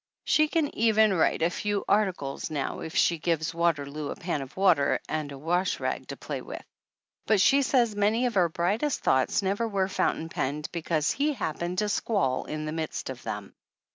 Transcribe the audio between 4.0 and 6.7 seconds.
a pan of water and a wash rag to play with, THE ANNALS OF